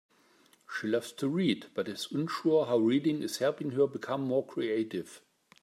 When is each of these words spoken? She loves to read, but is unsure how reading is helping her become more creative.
She 0.67 0.87
loves 0.87 1.11
to 1.11 1.29
read, 1.29 1.67
but 1.75 1.87
is 1.87 2.07
unsure 2.11 2.65
how 2.65 2.77
reading 2.77 3.21
is 3.21 3.37
helping 3.37 3.73
her 3.73 3.85
become 3.85 4.23
more 4.23 4.43
creative. 4.43 5.21